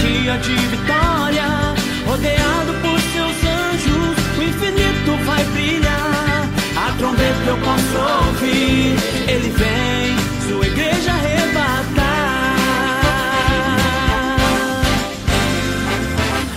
[0.00, 1.74] dia de vitória,
[2.06, 6.48] rodeado por seus anjos, o infinito vai brilhar.
[6.76, 8.96] A trombeta eu posso ouvir,
[9.28, 10.16] ele vem,
[10.48, 12.50] sua igreja arrebatar.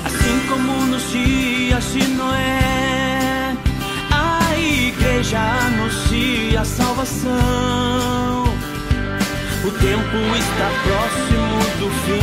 [0.05, 3.55] Assim como nos dias de Noé,
[4.11, 8.43] a igreja anuncia a salvação.
[9.65, 12.22] O tempo está próximo do fim.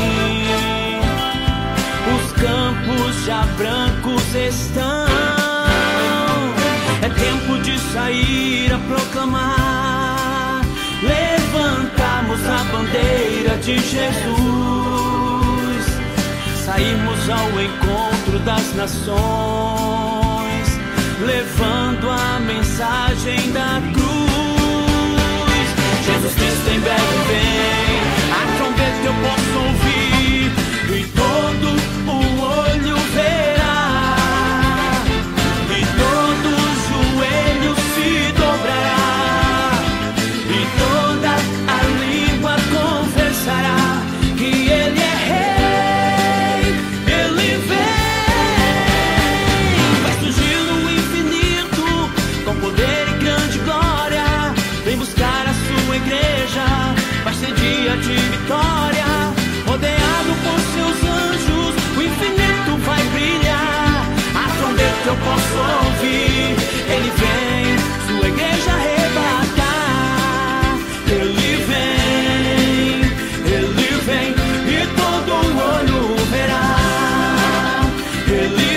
[7.03, 10.63] É tempo de sair a proclamar.
[11.03, 14.41] Levantamos a bandeira de Jesus.
[16.65, 19.19] Saímos ao encontro das nações,
[21.25, 24.11] levando a mensagem da cruz.
[26.07, 27.90] Jesus Cristo em breve vem,
[78.33, 78.70] Ele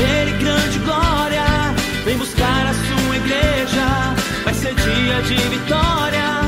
[0.00, 1.44] poder e grande glória.
[2.04, 6.39] Vem buscar a sua igreja, vai ser dia de vitória.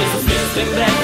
[0.00, 0.99] Jesus Cristo em breve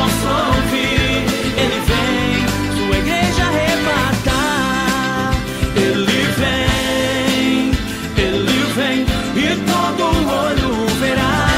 [0.00, 1.24] posso ouvir.
[1.62, 5.34] Ele vem, sua igreja arrebatar.
[5.76, 7.72] Ele vem,
[8.16, 8.98] ele vem,
[9.36, 11.49] e todo olho verá.